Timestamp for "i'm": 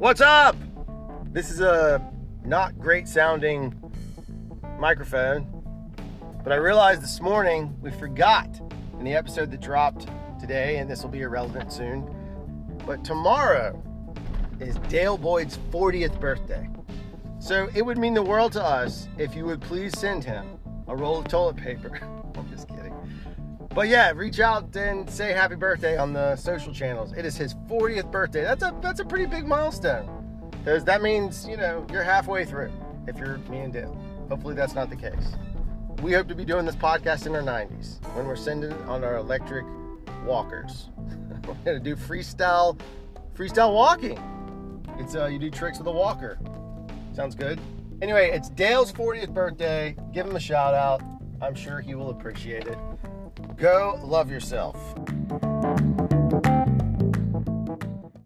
22.36-22.50, 51.42-51.54